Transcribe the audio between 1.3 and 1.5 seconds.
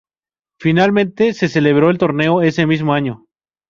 se